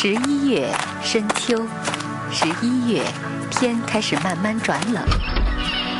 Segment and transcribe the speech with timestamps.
[0.00, 0.72] 十一月
[1.02, 1.66] 深秋，
[2.30, 3.02] 十一月
[3.50, 5.02] 天开始慢慢转冷，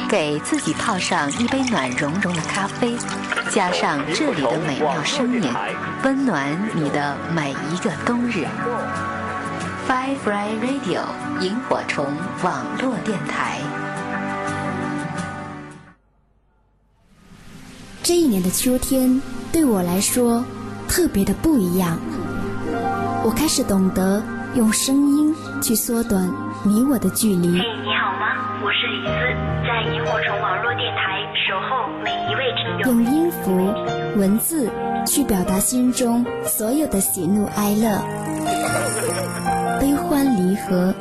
[0.09, 2.96] 给自己泡上一杯暖融融的咖啡，
[3.50, 5.53] 加上这里的美妙声音，
[6.04, 8.46] 温暖你的每一个冬日。
[9.89, 11.03] Firefly Radio
[11.41, 12.07] 萤火虫
[12.45, 13.59] 网络电台。
[18.05, 19.21] 这一年的秋天
[19.51, 20.45] 对我来说
[20.87, 21.99] 特别的不一样。
[23.25, 24.23] 我开始懂得
[24.55, 26.30] 用声音去缩短
[26.65, 27.59] 你我的距离。
[27.59, 28.61] 嘿，你好吗？
[28.62, 29.11] 我是李斯，
[29.66, 32.92] 在萤火虫网络电台守候每一位听众。
[32.92, 33.73] 用音符、
[34.19, 34.70] 文字
[35.06, 37.98] 去表达心中所有的喜怒哀乐、
[39.80, 40.95] 悲欢离合。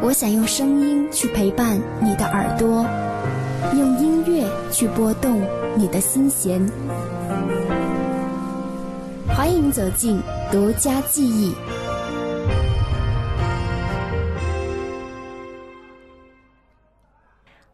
[0.00, 2.86] 我想用声音去陪伴你的耳朵，
[3.72, 5.42] 用音乐去拨动
[5.76, 6.60] 你的心弦。
[9.74, 10.20] 走进
[10.52, 11.52] 独家记忆。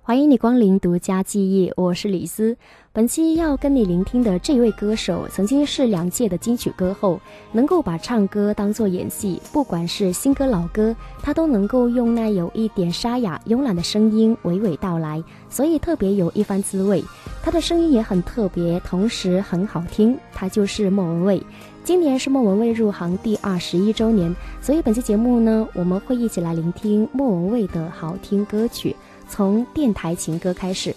[0.01, 2.57] 欢迎你光临独家记忆，我是李斯。
[2.93, 7.21] 本期要跟你聆听的这位歌手，曾经是两届的金曲歌后，
[7.53, 17.05] 能够把唱歌当做演戏，不管是新歌老歌，他都能够用那有一点沙哑、慵懒的声音娓娓道来，所以特别有一番滋味。
[17.43, 20.19] 他的声音也很特别，同时很好听。
[20.33, 21.41] 他就是莫文蔚。
[21.83, 28.95] 今年是莫文蔚入行第二十一周年，所以本期节目呢，我们会一起来聆听莫文蔚的好听歌曲。
[29.29, 30.95] 从电台情歌开始。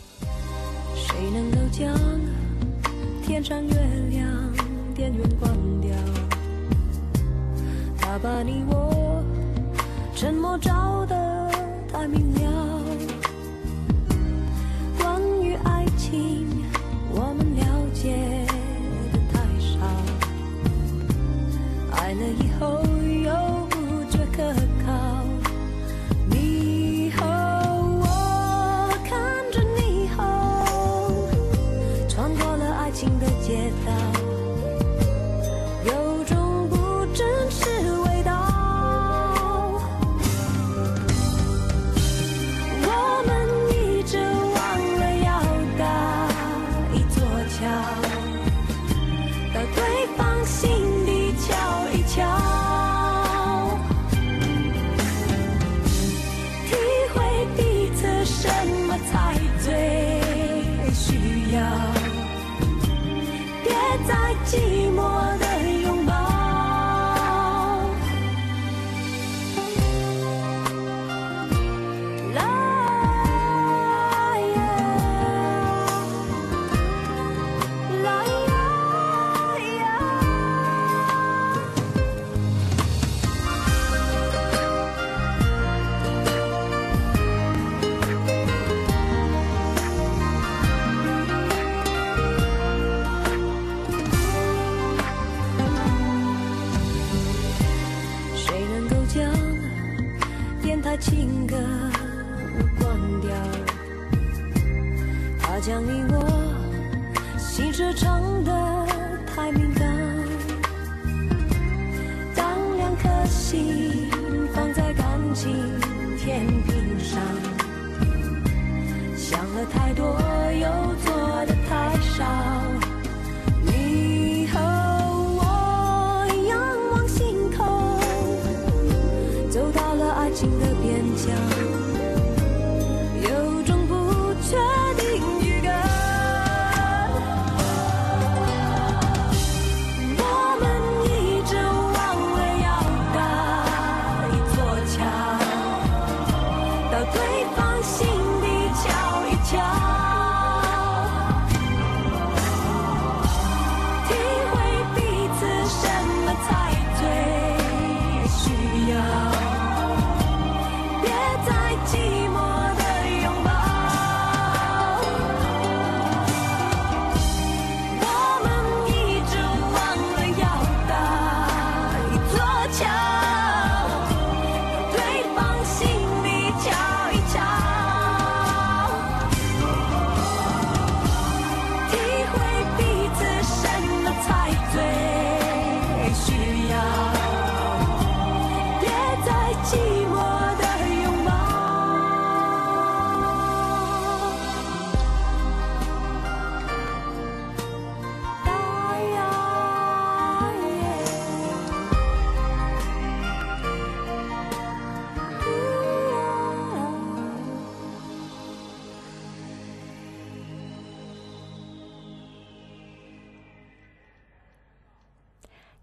[0.96, 1.88] 谁能够将
[3.24, 3.74] 天上月
[4.12, 4.28] 亮
[4.94, 5.92] 电源关掉？
[7.98, 9.24] 他把你我
[10.16, 11.50] 沉默照得
[11.92, 12.82] 太明了。
[15.00, 16.46] 关于爱情，
[22.60, 22.93] 爱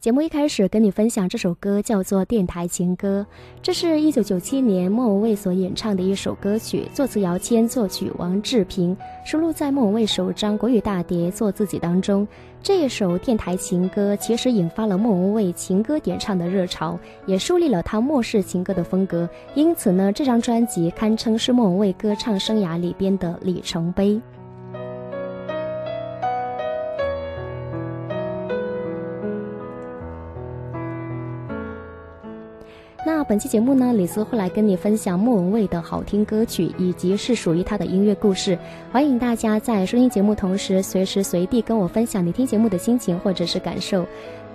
[0.01, 3.27] 节目一开始跟你分享这首歌叫做《电台情歌》，
[3.61, 12.27] 这是一九九七年莫文蔚所演唱的一首歌曲，作词姚谦，作曲王志平，收录在莫文蔚首张国语大碟《做自己》当中。
[12.63, 19.29] 这一首电台情歌其实引发了莫文蔚情歌点唱的热潮，也树立了她末世情歌的风格。
[19.55, 24.19] 因此呢，这张专辑堪称是莫文蔚歌唱生涯里边的里程碑。
[33.31, 38.59] 本期节目呢，李斯会来跟你分享莫文蔚的好听歌曲，以及是属于她的音乐故事。
[38.91, 44.05] 欢迎大家在收听节目同时，随时随地跟我分享你听节目的心情或者是感受。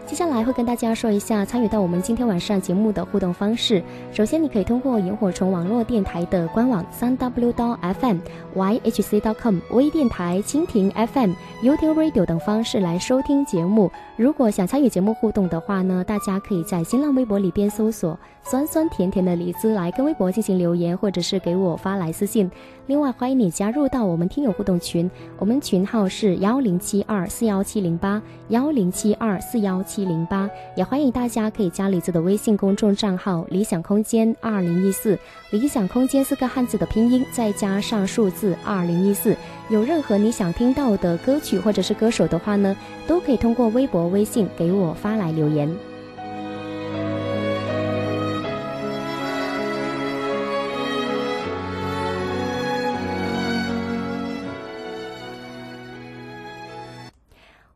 [0.06, 3.82] 接下来会跟大家说一下参与到我们今天晚上节目的互动方式。
[4.12, 8.20] 首先，你可以通过萤火虫网络电台的官网三 w 到 fm
[8.58, 11.32] yhc dot com 微电台、蜻蜓 FM、
[11.64, 13.90] YouTube Radio 等方式来收听节目。
[14.18, 22.50] 如果想参与节目互动的话呢，大家可以在新浪微博里边搜索“酸酸甜甜的李子”来跟微博进行留言，或者是给我发来私信。
[22.88, 35.20] 另外，欢迎你加入到我们听友互动群，我们群号是幺零七二四幺七零八幺零七二四幺七零八，也欢迎大家可以加李子的微信公众账号“理想空间二零一四”，
[35.52, 39.36] 理想空间四个汉字的拼音再加上数字二零一四。
[39.70, 42.76] 有任何你想听到的歌曲或者是歌手的话呢，
[43.08, 45.68] 都可以通过微博、微信给我发来留言。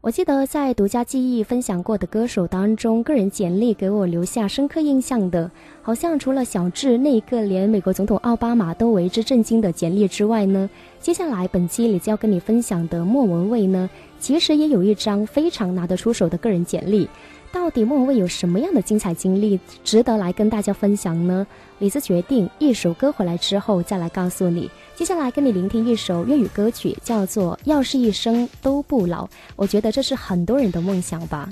[0.10, 5.52] 我记得在独家记忆分享过的歌手当中，个人简历给我留下深刻印象的，
[5.84, 10.68] 好像除了小智那一个连美国总统奥巴马都为之震惊的简历之外呢，
[11.00, 13.88] 接下来本期里就要跟你分享的莫文蔚呢，
[14.20, 17.08] 其实也有一张非常拿得出手的个人简历。
[17.52, 21.46] 到底莫文蔚有什么样的精彩经历值得来跟大家分享呢？
[21.78, 24.72] 李子决定一首歌回来之后再来告诉你。
[25.00, 29.26] 接下来跟你聆听一首粤语歌曲，叫做《要是一生都不老》。
[29.56, 31.48] 我觉得这是很多人的梦想吧。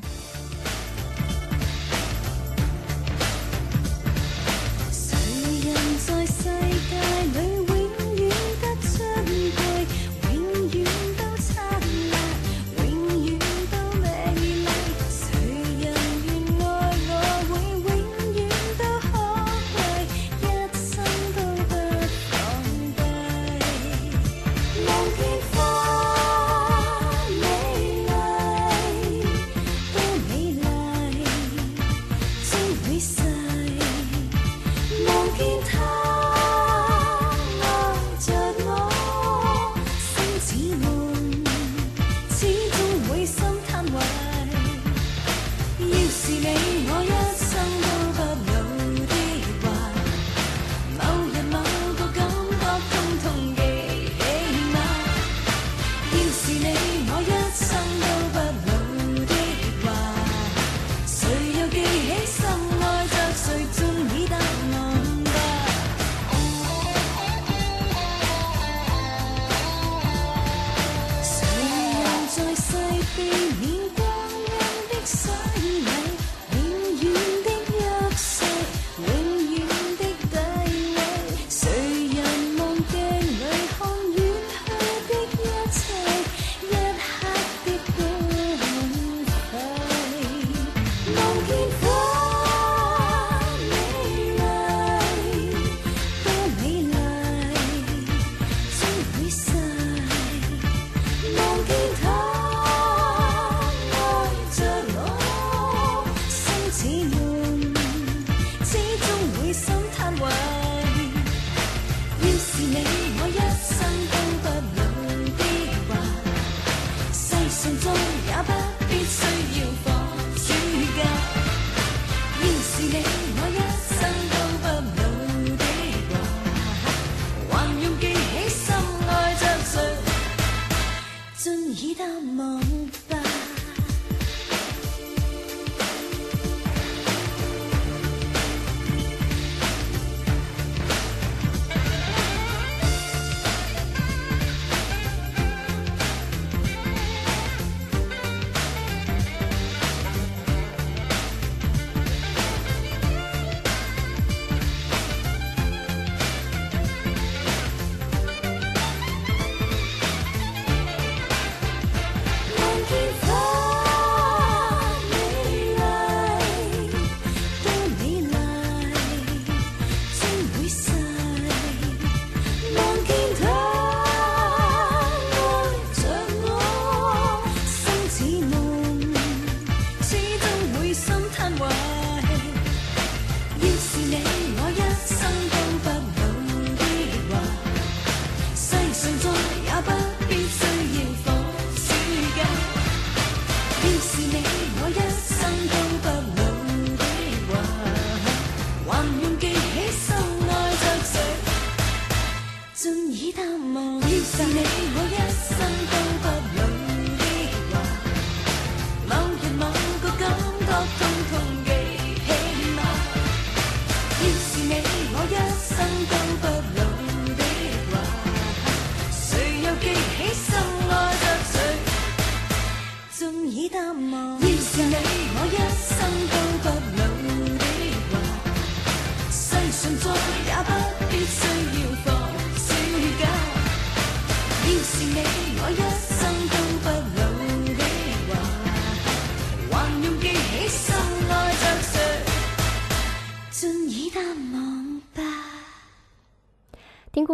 [184.09, 184.36] name.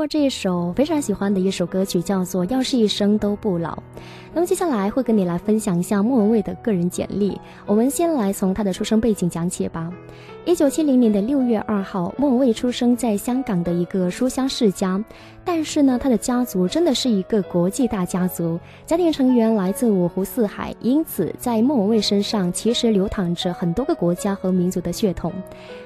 [0.08, 3.76] 这一首非常喜欢的一首歌曲，叫做《要是一生都不老》。
[4.34, 7.40] 那么接下来会跟你来分享一下莫文蔚的个人简历。
[7.66, 9.92] 我们先来从她的出生背景讲起吧。
[10.46, 15.02] 一九七零年的六月二号，莫文蔚出生在香港的一个书香世家，
[15.46, 25.32] 但是呢，他的家族真的是一个国际大家族，家庭成员来自五湖四海，因此在莫文蔚身上其实流淌着很多个国家和民族的血统。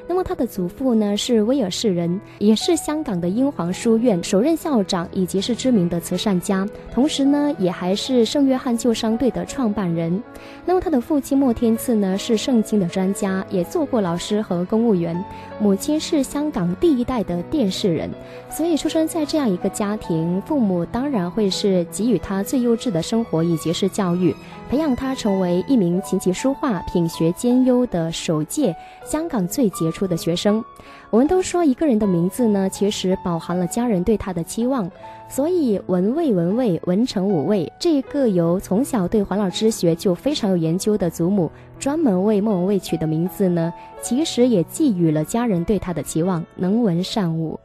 [0.07, 10.23] 那么他的祖父呢是威尔士人，也是香港的英皇书院首任校长，以及是知名的慈善家，同时呢也还是圣约翰救伤队的创办人。
[10.65, 14.43] 那么他的父亲莫天赐呢是圣经的专家，也做过老师。
[14.47, 15.21] 和公务员，
[15.59, 18.09] 母亲是香港第一代的电视人，
[18.49, 24.33] 所以出生在这样一个家庭，父母当然会是给予他最优质的生活以及是教育，
[24.69, 28.73] 培养他成为一名琴棋书画品学兼优的首届
[29.05, 30.63] 香港最杰出的学生。
[31.09, 34.89] 我们都说一个人的名字呢，其实饱含了家人对他的期望。
[35.29, 47.59] 所以文卫文卫文成武卫这个由从小对黄老之学就非常有研究的祖母专门为莫文蔚取的名字呢，其实也寄予了家人对他的期望，能文善武。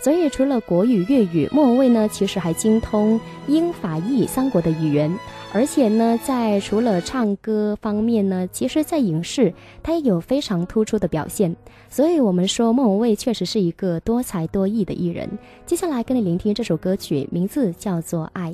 [0.00, 5.18] 所以除了国语、粤语，莫文蔚呢其实还精通英法意三国的语言。
[5.52, 11.56] 而且呢，在除了唱歌方面呢，其实在影视他也有非常突出的表现。
[11.88, 15.38] 所以，我们说莫文蔚确实是一个多才多艺的艺人。
[15.64, 18.52] 接下来跟你聆听这首歌曲，名字叫做《爱》。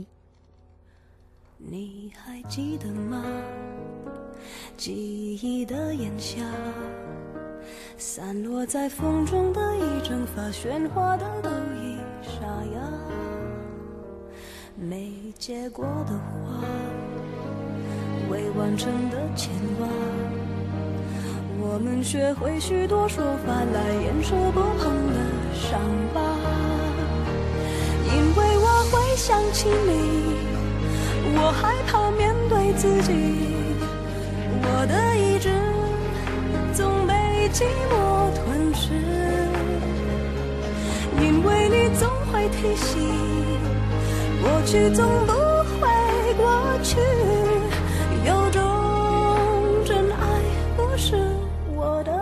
[1.59, 3.25] 你还记得吗？
[4.77, 6.43] 记忆的炎夏，
[7.97, 12.43] 散落在风中的一整发，喧哗的都已沙
[12.75, 12.81] 哑。
[14.75, 16.65] 没结果的花，
[18.31, 19.87] 未完成的牵挂，
[21.61, 25.19] 我们学会许多说法来掩饰不碰的
[25.55, 25.81] 伤
[26.13, 26.21] 疤。
[28.15, 30.35] 因为我会想起你，
[31.37, 33.51] 我害怕面对自己，
[34.64, 35.50] 我的意志
[36.73, 37.12] 总被
[37.52, 38.95] 寂寞吞噬。
[41.21, 42.90] 因为你总会提醒。
[44.42, 45.88] 过去总不会
[46.37, 46.42] 过
[46.83, 46.97] 去，
[48.26, 48.61] 有种
[49.85, 50.23] 真爱
[50.76, 51.16] 不是
[51.75, 52.22] 我的。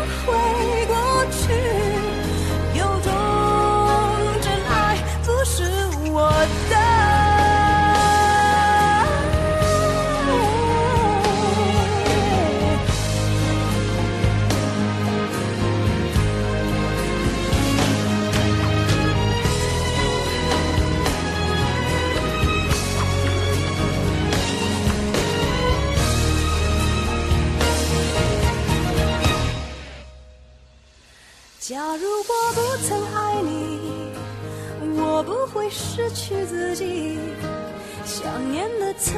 [31.71, 33.79] 假如我不曾爱你，
[34.99, 37.17] 我不会失去自己。
[38.03, 39.13] 想念的刺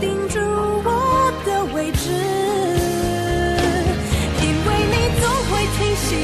[0.00, 2.10] 钉住我的位置，
[4.42, 6.18] 因为你总会提醒，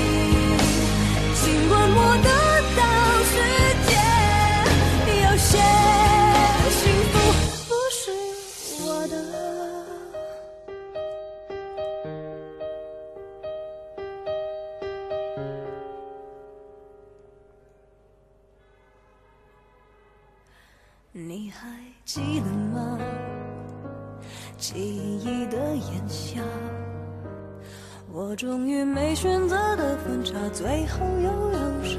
[21.18, 21.66] 你还
[22.04, 22.98] 记得吗？
[24.58, 26.42] 记忆的炎夏，
[28.12, 31.96] 我终于没选择的分岔，最后又有谁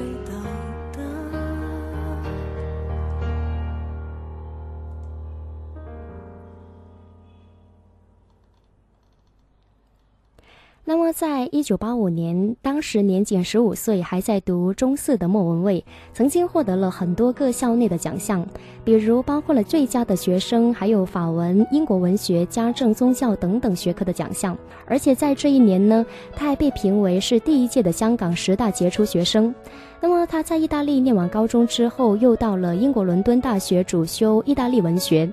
[11.50, 18.46] 一九八五年，当时年仅十五岁，还在读中四的莫文蔚，曾经获得了很多个校内的奖项，
[18.84, 24.56] 比如包括了最佳的学生，还有法文、英国文学、家政、宗教等等学科的奖项。
[24.86, 29.54] 而且在这一年呢，他还被评为是第一届的香港十大杰出学生。
[30.00, 35.28] 那么他在意大利念完高中之后，又到了英国伦敦大学主修意大利文学。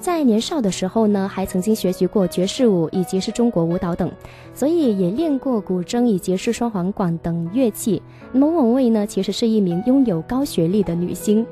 [0.00, 4.10] 在年少的时候呢，还曾经学习过爵士舞以及是中国舞蹈等，
[4.54, 8.00] 所以也练过古筝以及是双簧管等乐器。
[8.32, 11.46] 那么文蔚呢，其实是一名拥有高学历的女星。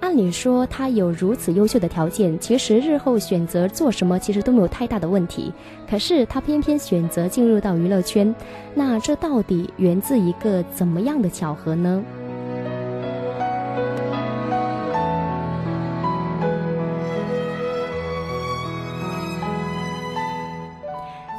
[0.00, 5.52] 按理说，她有如此优秀的条件，其实日后选择做什么其实都没有太大的问题。
[5.88, 8.34] 可是她偏偏选择进入到娱乐圈，
[8.74, 12.02] 那这到底源自一个怎么样的巧合呢？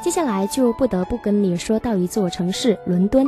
[0.08, 3.26] 接下来就不得不跟你说到一座城市——伦敦。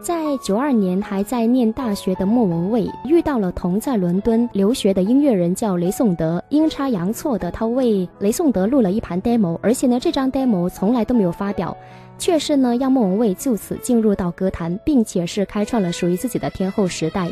[0.00, 6.42] 在九二年还在念大学的莫文蔚遇到了同在伦敦留学的音乐人，叫雷颂德。
[6.48, 11.76] 阴差阳错的，他为雷颂德录了一盘 demo，而且呢，这张 demo 从来都没有发表，
[12.16, 17.28] 却是呢让莫文蔚就此进入到歌坛，并且是开创了属于自己的天后时代。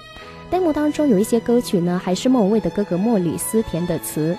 [0.53, 4.37] demo 当中有一些歌曲呢，还是莫文蔚的哥哥莫里斯填的词。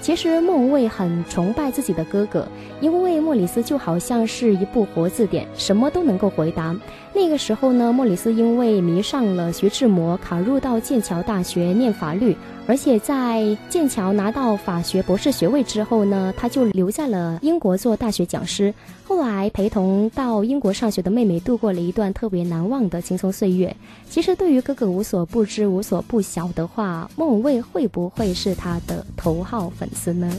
[0.00, 2.48] 其实莫文蔚很崇拜自己的哥哥，
[2.80, 6.74] 因为莫里斯就好像是一部活字典，什么都能够回答。
[7.14, 12.34] 那个时候呢，莫里斯因为迷上了徐志摩，考入到剑桥大学念法律。
[12.70, 18.72] 而且在剑桥拿到法学博士学位之后呢，他就留在了英国做大学讲师。
[19.02, 23.74] 后来陪同到英国上学的妹妹度过了一段特别难忘的轻松岁月。
[24.08, 30.32] 其实对于哥哥无所不知、无所不晓的话，莫文蔚会不会是他的头号粉丝呢？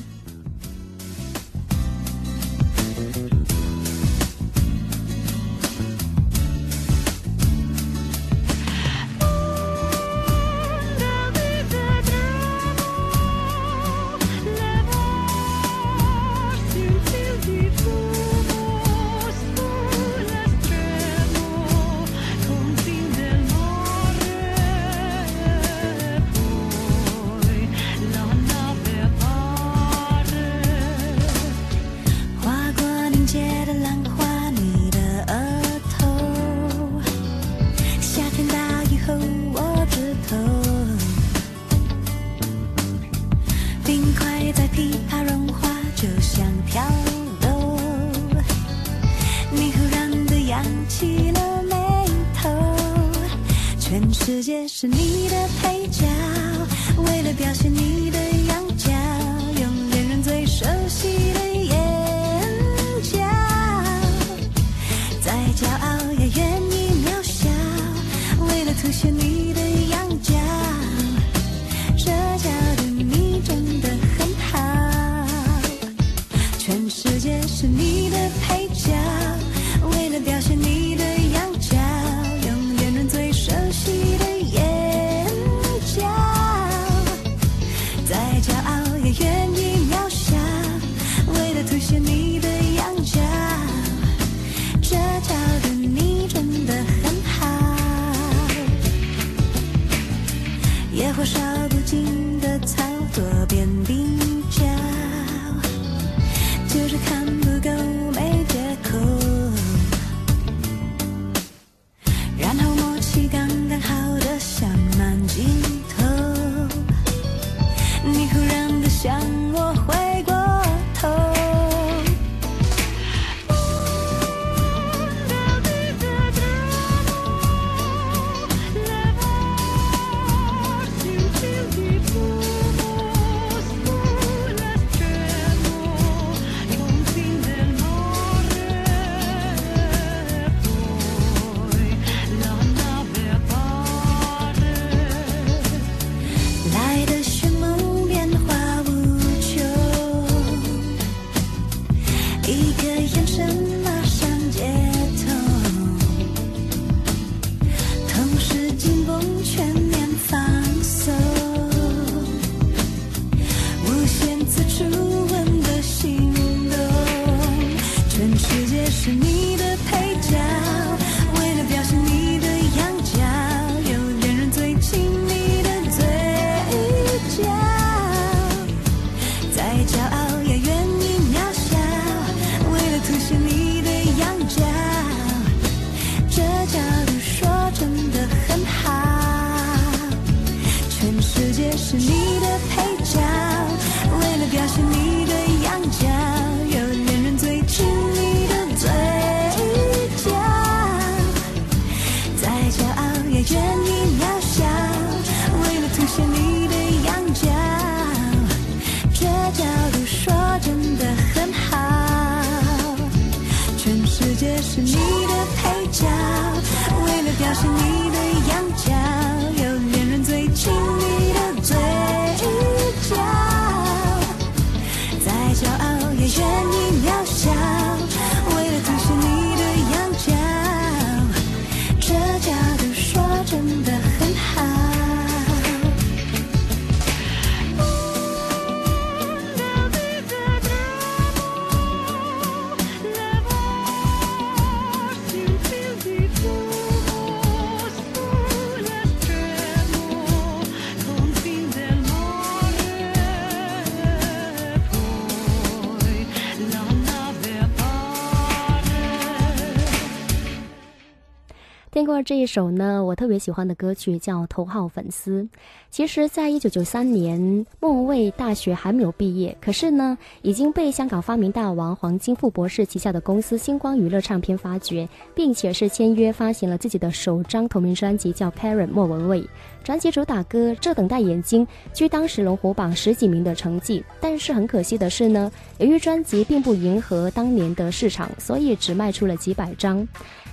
[262.51, 265.43] 首呢，我特别喜欢的歌曲叫《头号粉丝》。
[265.89, 279.39] 其实，在一九九三年，莫文蔚大学还没有毕业，可是呢，已经被香港发明大王黄金富博士旗下的公司星光娱乐唱片发掘，并且是签约发行了自己的首张同名专辑，叫《Parent 莫文蔚》。
[279.83, 290.07] 专辑主打歌《这等待眼睛》居当时龙虎榜十几名的成绩，但是很可惜的是呢，由于专辑并不迎合当年的市场，所以只卖出了几百张。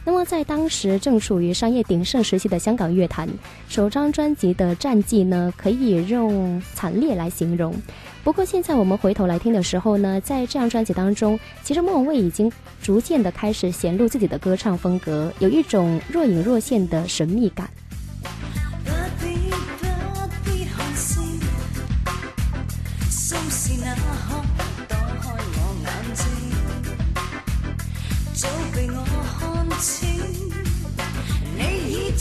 [0.05, 3.29] 那么，在当时正处于商业鼎盛时期的香港乐坛，
[3.69, 7.75] 首张专辑的战绩呢，可以用惨烈来形容。
[8.25, 17.69] 不过，现在我们回头来听的时候呢，在这张专辑当中，其实莫文蔚已经逐渐的开始显露自己的歌唱风格，有一种若隐若现的神秘感。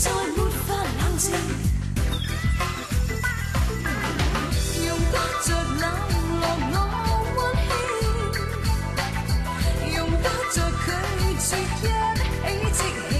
[0.00, 1.32] 再没法冷静，
[4.86, 5.48] 用不着
[5.80, 5.82] 冷
[6.40, 6.42] 落
[6.78, 6.80] 我
[7.34, 7.68] 温馨，
[9.96, 11.50] 用不着拒绝一起
[12.70, 12.78] 即
[13.10, 13.12] 兴，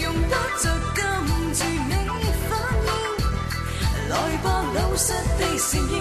[0.00, 0.32] 用不
[0.62, 0.98] 着禁
[1.52, 1.92] 住你
[2.48, 2.50] 反
[2.86, 2.88] 应。
[4.08, 5.94] 来吧，老实地承认，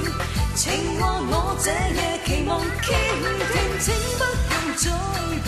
[0.56, 0.64] 情
[1.02, 2.86] 和我这夜期望倾
[3.52, 3.86] 听，请
[4.18, 4.22] 不
[4.54, 4.86] 用再
[5.44, 5.46] 避。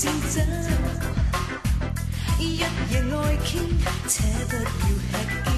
[0.00, 0.42] 战争，
[2.38, 3.52] 一夜爱倾
[4.08, 4.62] 且不要
[5.12, 5.12] 吃
[5.44, 5.52] 惊，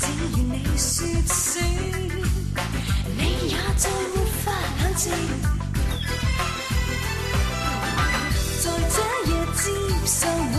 [0.00, 1.60] 只愿你说声，
[3.18, 4.44] 你也再没法
[4.82, 5.04] 冷静，
[8.62, 8.96] 在这
[9.28, 9.62] 夜接
[10.06, 10.16] 受
[10.54, 10.56] 我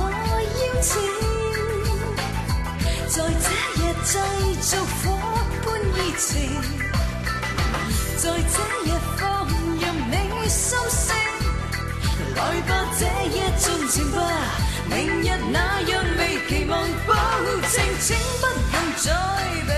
[0.60, 0.92] 邀请，
[3.10, 3.46] 在这
[3.82, 4.12] 夜制
[4.62, 5.02] 造火
[5.66, 6.30] 般热情，
[8.18, 8.56] 在这
[8.86, 8.93] 夜
[12.36, 14.18] 来吧，这夜尽情吧。
[14.90, 16.72] 明日那样未期望，
[17.08, 17.14] 保
[17.72, 18.44] 证，请不
[18.74, 19.06] 用再
[19.68, 19.72] 避。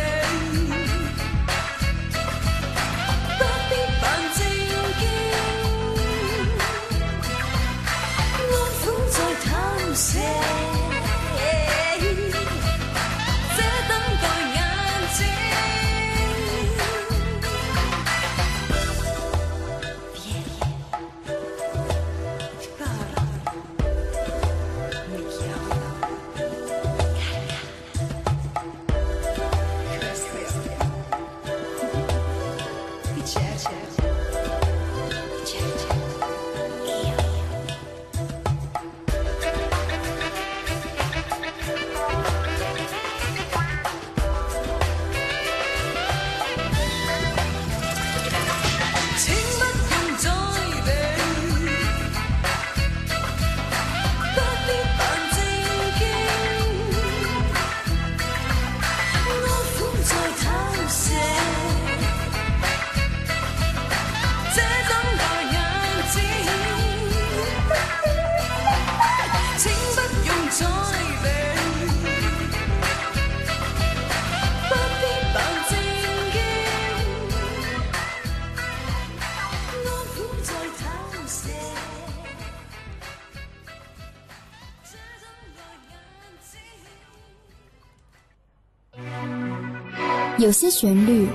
[90.37, 91.25] 有些旋律，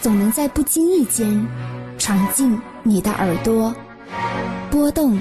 [0.00, 1.46] 总能在不经意间
[1.98, 3.74] 闯进你的耳朵，
[4.70, 5.18] 拨动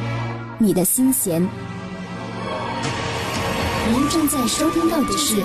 [0.58, 1.42] 你的心弦。
[3.92, 5.36] 您正在收听到的是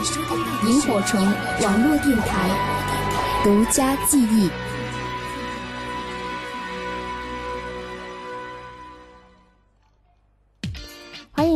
[0.69, 1.21] 萤火虫
[1.63, 2.49] 网络电台
[3.43, 4.49] 独家记忆。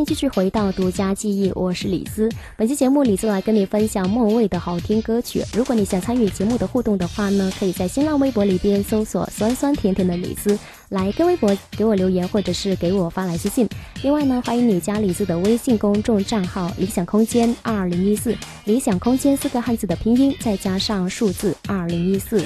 [0.09, 2.27] 继续回到独家记忆，我是李斯。
[2.57, 5.43] 本期节目李斯来跟你分享莫文蔚的好听歌曲。
[5.53, 10.57] 如果你想参与节目的互动的话呢，可以在新浪微博里边搜索“酸酸甜甜的李斯”
[10.89, 13.69] 来跟微博给我留言，或者是给我发来私信。
[14.01, 22.43] 另外呢，欢迎你加李斯的微信公众账号“理想空间二零一四”，理想空间四个汉字的拼音再加上数字二零一四。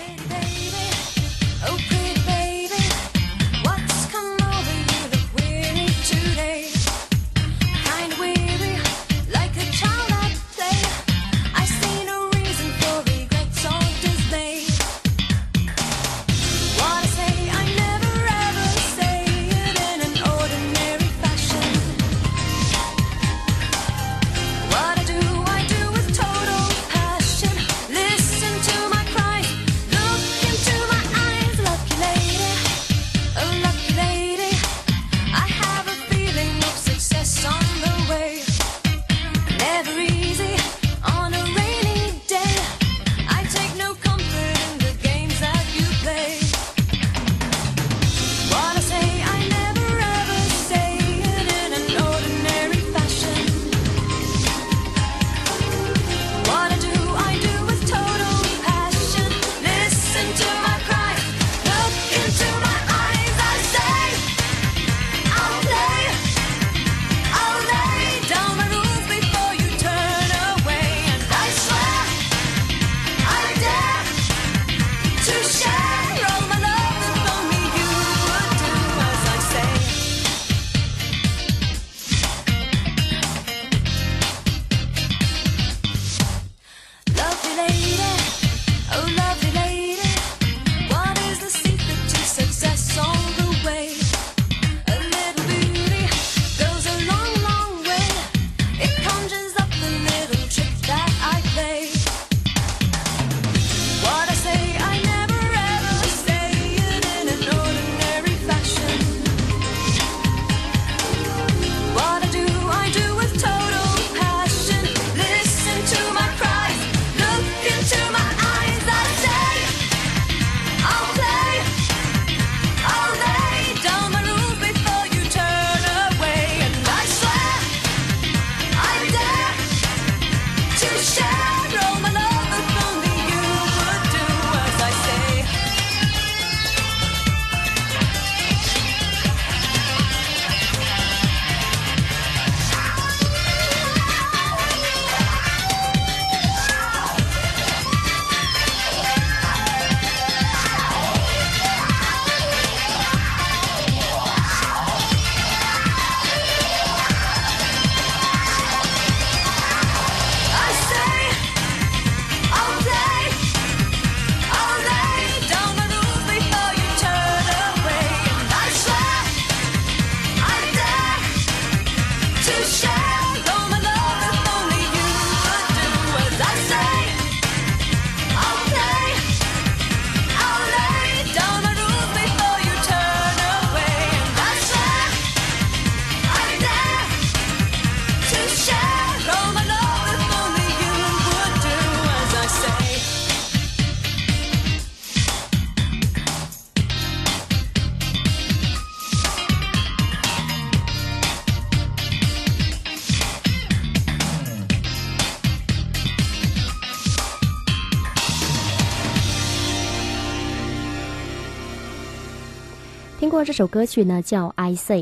[213.54, 215.02] 这首歌曲呢，叫《I Say》。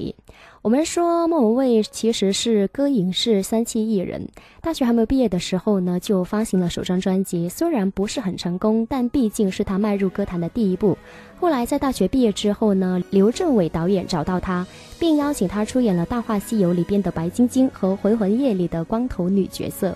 [0.62, 4.28] 我们说莫文蔚其实是歌影视三栖艺人，
[4.60, 7.48] 大学还没有毕业的时候呢，就发行了首张专辑。
[7.48, 10.98] 虽然不是很成功，但毕竟是他迈入歌坛的第一步。
[11.40, 14.68] 后来在大学毕业之后呢，刘镇伟导演找到他，
[15.00, 19.96] 并邀请他出演了《大话西游》里边的白晶晶和《回魂夜》里的光头女角色。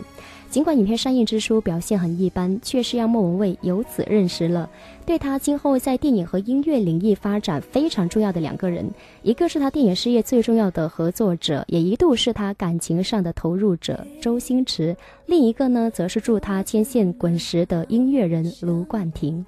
[0.55, 4.69] 尽管影片上映之初表现很一般，却是让莫文蔚由此认识了
[5.05, 8.89] 对他今后在电影和音乐领域发展非常重要的两个人，
[9.21, 19.45] 一个是他电影事业最重要的合作者，也一度是他感情上的投入者周星驰；另一个呢，则是助他牵线滚石的音乐人卢冠廷。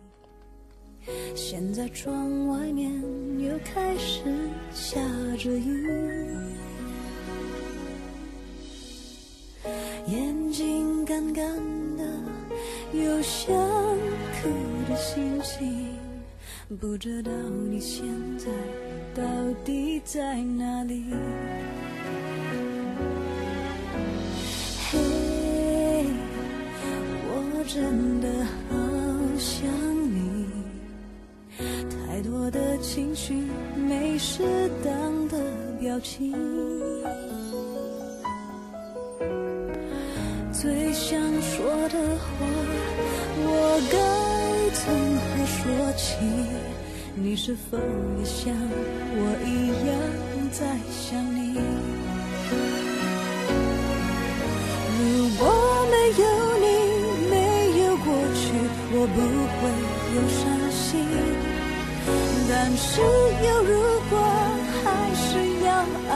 [1.34, 2.91] 现在窗外面
[3.39, 4.24] 又开始
[4.74, 5.00] 下
[5.38, 5.88] 着雨。
[10.08, 10.77] 眼睛
[11.08, 11.56] 干干
[11.96, 12.04] 的，
[12.91, 14.50] 有想哭
[14.89, 15.88] 的心情，
[16.82, 17.32] 不知道
[17.70, 18.04] 你现
[18.38, 18.48] 在
[19.15, 19.24] 到
[19.63, 21.06] 底在哪里？
[24.91, 25.00] 嘿，
[27.30, 28.28] 我真的
[28.67, 28.76] 好
[29.39, 29.65] 想
[30.13, 30.46] 你，
[31.89, 33.34] 太多的情绪，
[33.78, 34.43] 没适
[34.84, 35.39] 当的
[35.80, 36.36] 表情。
[45.97, 46.15] 起？
[47.19, 47.77] 你是否
[48.19, 49.49] 也像我一
[49.88, 49.89] 样
[50.51, 51.57] 在想你？
[54.99, 55.01] 如
[55.39, 55.41] 果
[55.91, 56.25] 没有
[56.62, 56.65] 你，
[57.27, 57.33] 没
[57.81, 58.45] 有过去，
[58.93, 59.17] 我不
[59.57, 59.60] 会
[60.15, 60.39] 有伤
[60.71, 60.79] 心。
[62.47, 63.73] 但是有如
[64.10, 64.13] 果，
[64.83, 65.27] 还是
[65.65, 65.67] 要
[66.10, 66.13] 爱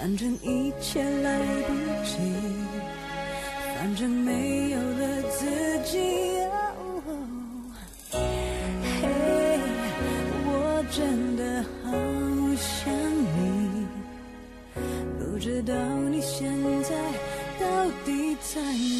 [0.00, 2.16] 反正一切来不及，
[3.76, 5.44] 反正没有了自
[5.84, 5.98] 己。
[8.10, 8.18] 嘿，
[10.46, 11.92] 我真的好
[12.56, 12.90] 想
[13.36, 13.86] 你，
[15.18, 15.74] 不知道
[16.10, 16.50] 你现
[16.82, 16.96] 在
[17.60, 18.99] 到底在哪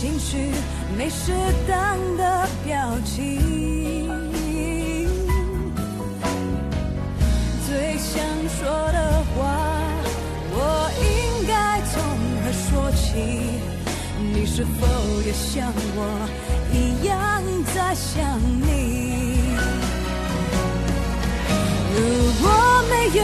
[0.00, 0.52] 情绪
[0.96, 1.32] 没适
[1.66, 4.08] 当的表情
[7.66, 9.36] 最想说的话
[10.52, 10.56] 我
[11.02, 12.00] 应该从
[12.44, 13.58] 何说起？
[14.32, 14.86] 你是否
[15.26, 16.28] 也像我
[16.72, 17.42] 一样
[17.74, 19.56] 在想你？
[21.94, 21.98] 如
[22.40, 22.46] 果
[22.88, 23.22] 没有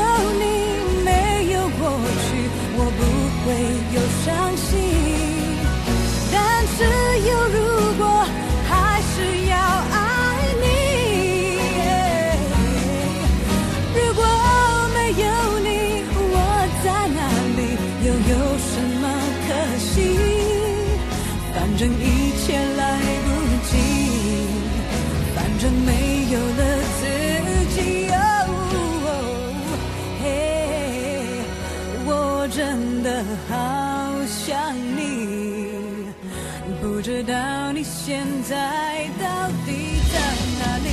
[37.84, 40.14] 现在到底在
[40.58, 40.88] 哪里？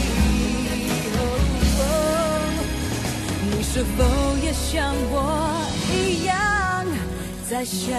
[3.43, 4.03] 你是否
[4.43, 5.15] 也像我
[5.89, 6.33] 一样
[7.49, 7.89] 在想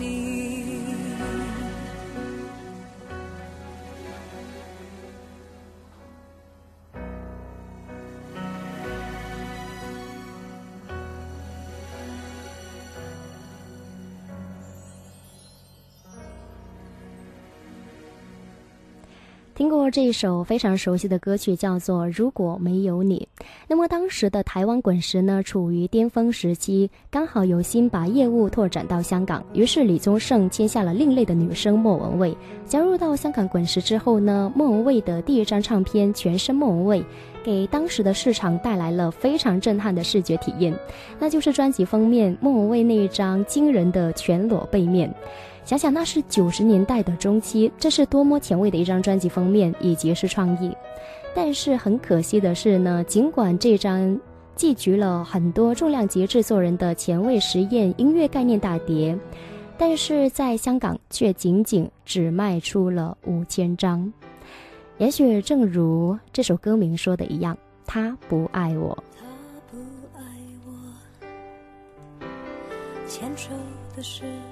[0.00, 0.11] 你？
[19.92, 23.28] 这一首非常熟悉的歌曲，叫做《如果没有你》。
[23.68, 32.34] 那么当时的台湾滚石呢，处于巅峰时期，刚好有心把业务拓展到香港，于是李宗盛签下了另类的女生莫文蔚。
[32.64, 37.00] 加入到香港滚石之后呢，莫文蔚的第一张唱片《全身莫文蔚》，
[37.44, 40.74] 给当时的市场带来了非常震撼的视觉体验，
[41.18, 45.14] 那就是专辑封面莫文蔚那一张惊人的全裸背面。
[45.64, 50.76] 想想那是九十年代的中期，这是多么前卫的一张专辑封面，以及是创意。
[51.34, 54.20] 但是很可惜的是呢，尽管这张
[54.54, 59.18] 寄集了很多重量级制作人的前卫实验音乐概念大碟，
[59.78, 64.12] 但是在香港却仅仅只卖出了五千张。
[64.98, 67.56] 也许正如这首歌名说的一样，
[67.86, 69.02] 他不爱我。
[69.16, 69.24] 他
[69.70, 69.78] 不
[70.18, 70.22] 爱
[70.66, 70.70] 我，
[73.08, 73.48] 牵手
[73.96, 74.51] 的时候。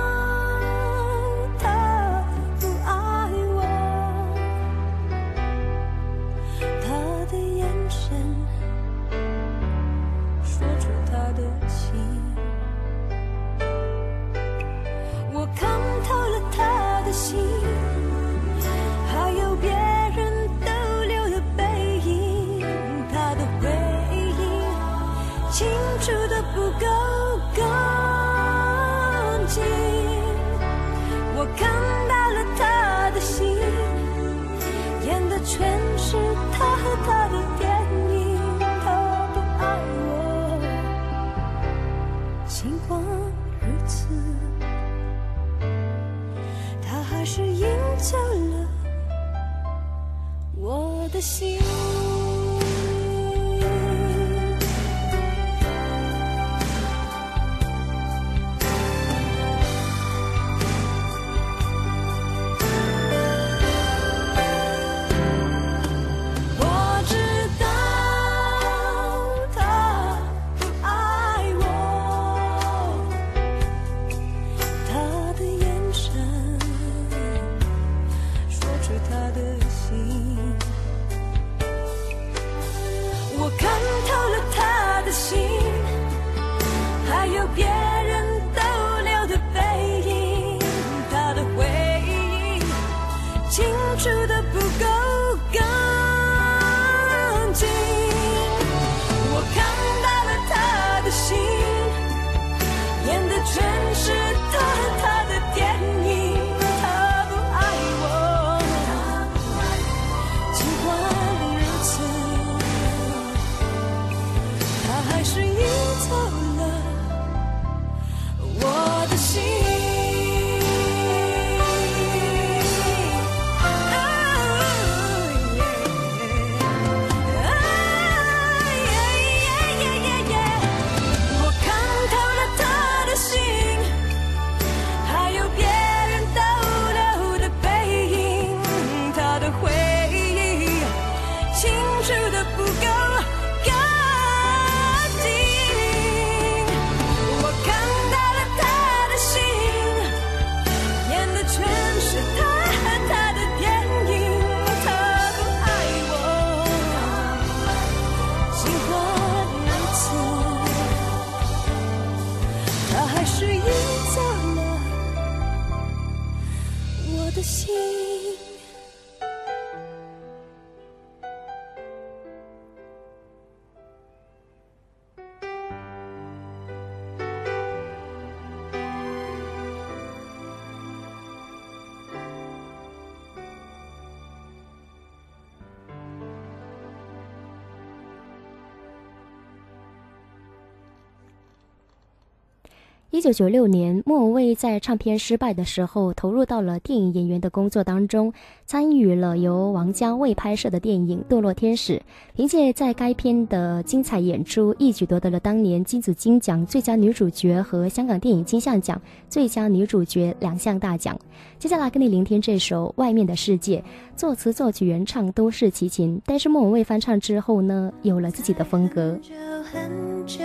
[193.31, 198.33] 九九六年，莫文蔚在唱片失败的时候，投入到了电影演员的工作当中，
[198.65, 201.93] 参与了由王家卫拍摄的电影《堕落天使》。
[202.35, 211.17] 凭借在该片的精彩演出，一举夺得了当年金紫金奖最佳女主角和香港电影金像奖最佳女主角两项大奖。
[211.57, 213.79] 接下来跟你聆听这首《外面的世界》，
[214.17, 219.11] 作词作曲原唱都是齐秦，但是莫文蔚翻唱之后呢，有了自己的风格。
[219.13, 219.33] 很久
[219.71, 220.43] 很久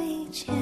[0.00, 0.54] 以前，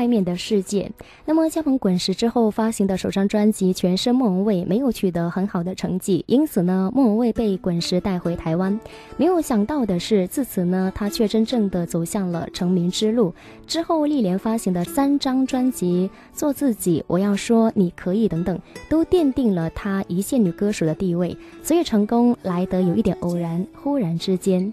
[0.00, 0.90] 外面的世界，
[1.26, 8.80] 那么加盟滚石之后发行的首张专辑全是莫文蔚，没有取得很好的成绩，因此呢，莫文蔚被滚石带回台湾。
[9.18, 13.34] 没有想到的是，自此呢，他却真正的走向了成名之路。
[13.66, 21.36] 之后历连发行的三张专辑，《做自己》、《我要说你可以》等等，都奠定了他一线女歌手的地位。
[21.62, 24.72] 所以成功来得有一点偶然，忽然之间。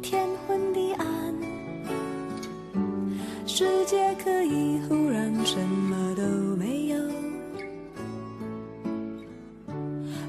[0.00, 0.28] 天
[3.54, 6.22] 世界可以忽然什么都
[6.56, 6.96] 没有。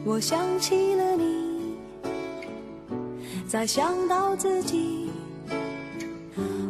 [0.03, 1.77] 我想起了你，
[3.47, 5.09] 再想到自己，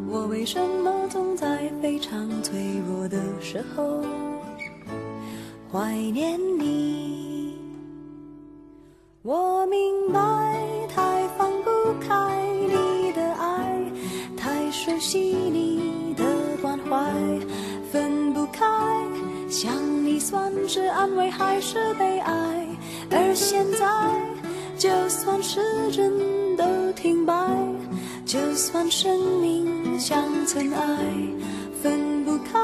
[0.07, 4.03] 我为什么总在非常脆弱的时候
[5.71, 7.57] 怀念你？
[9.23, 13.91] 我明白，太放不开你的爱，
[14.37, 15.62] 太熟悉你
[19.53, 22.67] 想你算是安慰还是悲哀？
[23.11, 23.85] 而现在，
[24.79, 26.11] 就算时针
[26.57, 27.35] 都停摆，
[28.25, 30.97] 就算生命像尘埃，
[31.83, 32.59] 分不开，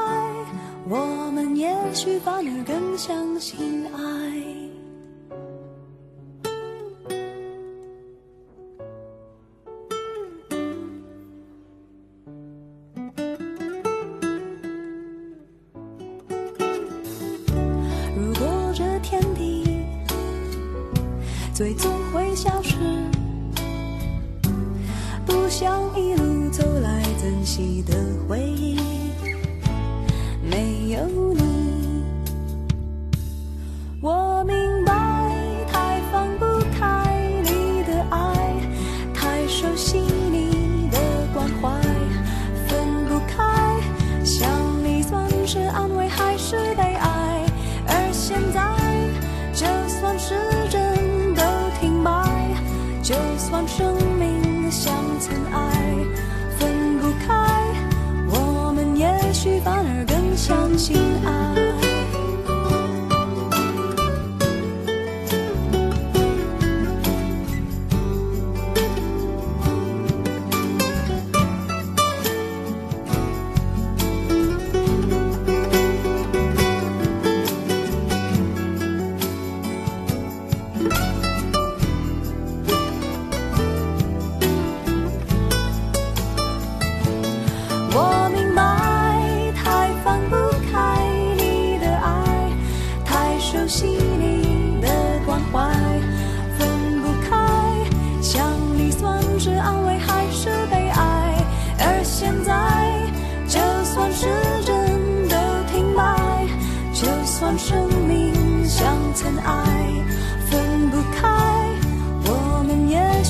[0.88, 4.59] 我们也许反而更相信爱。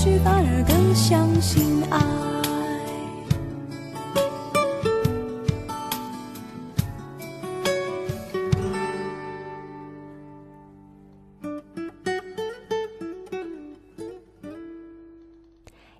[0.02, 2.00] 许反而更相信爱。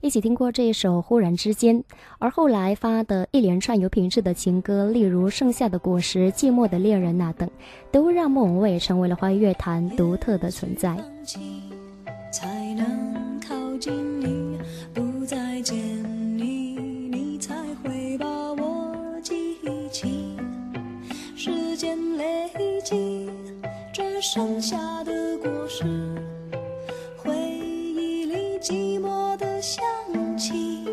[0.00, 1.76] 一起听过这一首《忽然之间》，
[2.18, 7.50] 而后来发的一连串有品质的情歌，例如《盛夏的果实》《寂寞的恋人》啊等，
[7.92, 10.96] 都让莫文蔚成为了华语乐坛独特的存在。
[12.32, 13.20] 才能靠
[13.80, 14.58] 近你，
[14.92, 15.74] 不再见
[16.36, 16.76] 你，
[17.10, 19.56] 你才会把我记
[19.90, 20.36] 起。
[21.34, 22.50] 时间累
[22.84, 23.30] 积，
[23.90, 25.84] 只剩下的果实，
[27.16, 29.82] 回忆里寂寞的香
[30.36, 30.84] 气。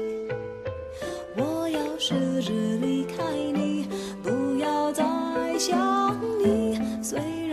[1.35, 3.85] 我要试着离开你，
[4.23, 5.03] 不要再
[5.59, 6.79] 想你。
[7.03, 7.46] 虽然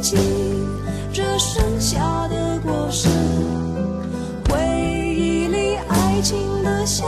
[0.00, 0.16] 季
[1.12, 3.08] 这盛夏的果实
[4.48, 4.58] 回
[5.14, 7.06] 忆里爱情的香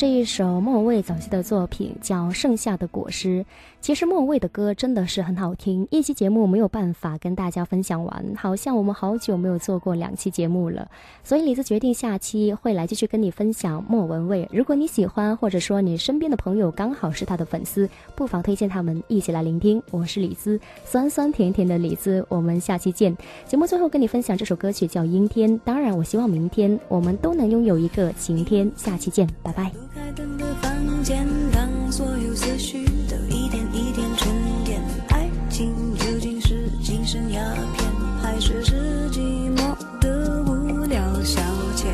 [0.00, 3.40] 这一首莫文蔚早期的作品叫《盛夏的果实》。
[3.82, 10.88] 其实莫文蔚的歌真的是很好听，一期节目没有办法跟大家分享完，好像我们好久没有做过两期节目了。
[11.22, 14.48] 所以李子决定下期会来继续跟你分享莫文蔚。
[14.50, 17.86] 如果你喜欢，或者说你身边的朋友刚好是他的粉丝，
[18.16, 19.82] 不妨推荐他们一起来聆听。
[19.90, 23.14] 我是李子，酸酸甜甜的李子，我们下期见。
[23.46, 28.72] 节目最后跟你分享这首歌曲叫《阴天》，当然我希望明天我们都能拥有一个晴天。
[28.76, 29.70] 下期见，拜拜。
[29.92, 34.28] 开灯的房间，当所有思绪都一点一点沉
[34.64, 37.40] 淀，爱情究竟是精神鸦
[37.76, 37.90] 片，
[38.22, 39.20] 还是是寂
[39.56, 41.40] 寞的无聊消
[41.76, 41.86] 遣？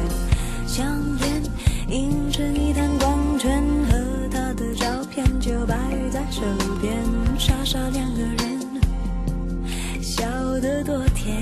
[0.66, 0.86] 香
[1.20, 1.42] 烟
[1.88, 5.76] 映成一滩光圈，和他的照片就摆
[6.10, 6.42] 在手
[6.82, 7.02] 边，
[7.38, 10.26] 傻傻两个人，笑
[10.60, 11.34] 得多甜。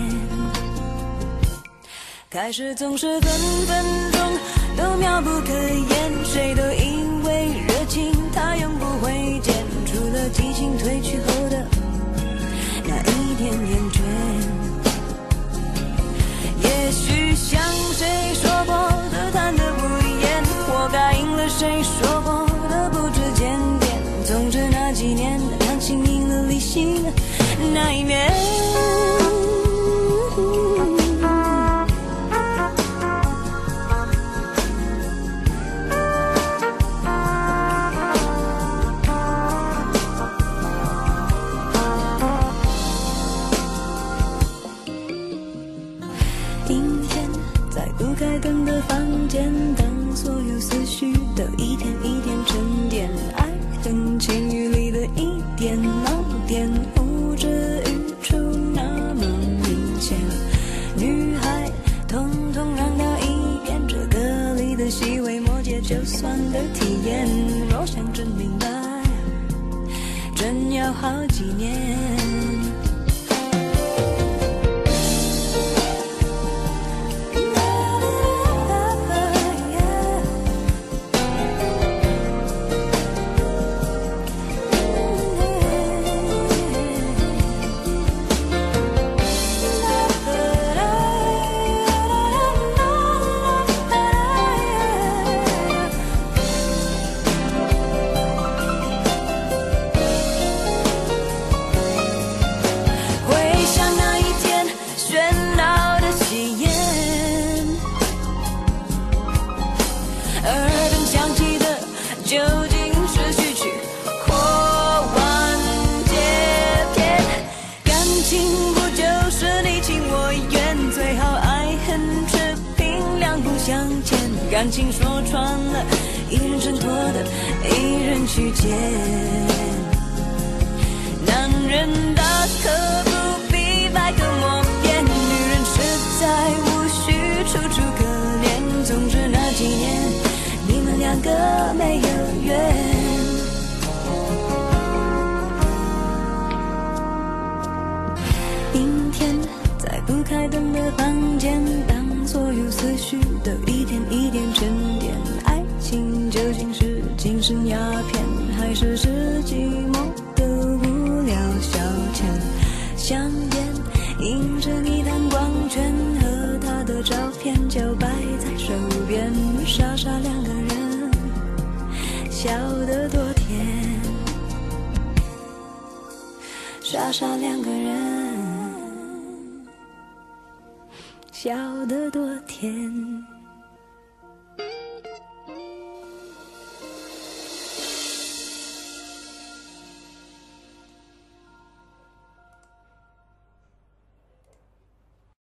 [2.30, 3.30] 开始总是分
[3.66, 4.20] 分钟
[4.76, 9.54] 都妙不可言，谁都以为热情它永不会减，
[9.86, 11.66] 除了激情褪去后的
[12.86, 13.14] 那。
[13.34, 13.98] 一点厌倦，
[16.62, 17.60] 也许像
[17.92, 18.74] 谁说过
[19.10, 19.82] 的谈得不
[20.20, 23.90] 厌，活该应了谁说过的不知检点。
[24.24, 27.04] 总之那几年，感情赢了理性
[27.74, 28.43] 那一面。
[71.34, 71.83] 纪念。